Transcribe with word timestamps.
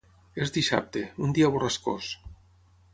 És 0.45 0.53
dissabte, 0.55 1.05
un 1.27 1.37
dia 1.37 1.53
borrascós. 1.57 2.13